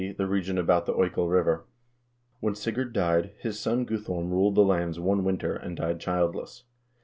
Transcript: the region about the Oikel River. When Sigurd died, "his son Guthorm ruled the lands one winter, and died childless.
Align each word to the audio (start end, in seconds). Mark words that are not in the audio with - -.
the 0.17 0.25
region 0.25 0.57
about 0.57 0.87
the 0.87 0.93
Oikel 0.95 1.29
River. 1.29 1.67
When 2.39 2.55
Sigurd 2.55 2.91
died, 2.91 3.33
"his 3.37 3.59
son 3.59 3.85
Guthorm 3.85 4.31
ruled 4.31 4.55
the 4.55 4.63
lands 4.63 4.99
one 4.99 5.23
winter, 5.23 5.53
and 5.53 5.77
died 5.77 5.99
childless. 5.99 6.63